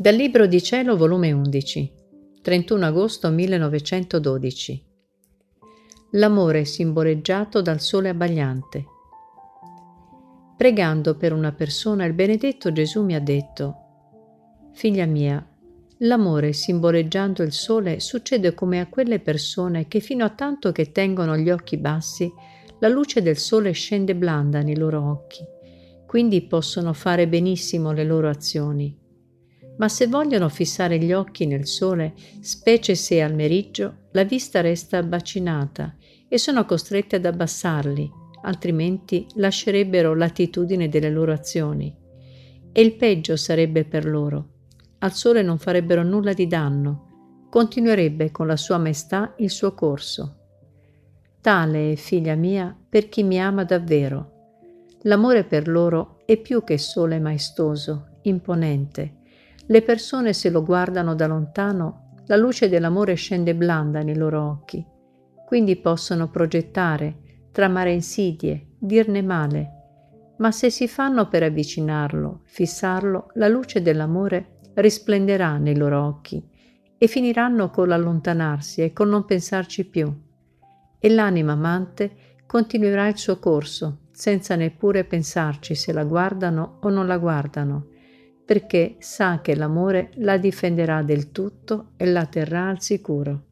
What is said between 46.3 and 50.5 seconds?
di danno, continuerebbe con la sua maestà il suo corso.